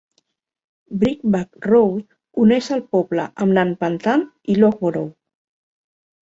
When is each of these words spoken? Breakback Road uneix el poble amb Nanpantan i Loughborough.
Breakback 1.01 1.67
Road 1.71 2.15
uneix 2.45 2.69
el 2.77 2.81
poble 2.97 3.27
amb 3.45 3.57
Nanpantan 3.59 4.25
i 4.55 4.57
Loughborough. 4.65 5.13